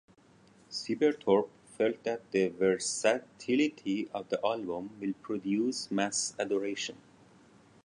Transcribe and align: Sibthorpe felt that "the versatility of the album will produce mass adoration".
Sibthorpe 0.67 1.51
felt 1.77 2.03
that 2.05 2.31
"the 2.31 2.47
versatility 2.47 4.09
of 4.11 4.29
the 4.29 4.39
album 4.43 4.97
will 4.99 5.13
produce 5.21 5.91
mass 5.91 6.33
adoration". 6.39 6.97